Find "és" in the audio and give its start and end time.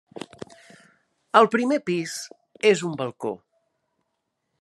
2.73-2.81